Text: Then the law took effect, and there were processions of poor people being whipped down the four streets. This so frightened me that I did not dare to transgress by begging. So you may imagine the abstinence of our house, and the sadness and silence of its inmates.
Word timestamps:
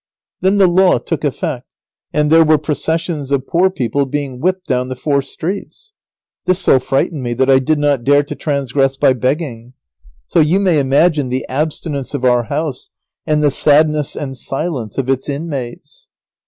Then 0.39 0.57
the 0.57 0.65
law 0.65 0.97
took 0.97 1.23
effect, 1.23 1.67
and 2.11 2.31
there 2.31 2.43
were 2.43 2.57
processions 2.57 3.31
of 3.31 3.45
poor 3.45 3.69
people 3.69 4.07
being 4.07 4.39
whipped 4.39 4.65
down 4.65 4.89
the 4.89 4.95
four 4.95 5.21
streets. 5.21 5.93
This 6.45 6.57
so 6.57 6.79
frightened 6.79 7.21
me 7.21 7.35
that 7.35 7.51
I 7.51 7.59
did 7.59 7.77
not 7.77 8.03
dare 8.03 8.23
to 8.23 8.33
transgress 8.33 8.97
by 8.97 9.13
begging. 9.13 9.73
So 10.25 10.39
you 10.39 10.59
may 10.59 10.79
imagine 10.79 11.29
the 11.29 11.45
abstinence 11.47 12.15
of 12.15 12.25
our 12.25 12.45
house, 12.45 12.89
and 13.27 13.43
the 13.43 13.51
sadness 13.51 14.15
and 14.15 14.35
silence 14.35 14.97
of 14.97 15.07
its 15.07 15.29
inmates. 15.29 16.07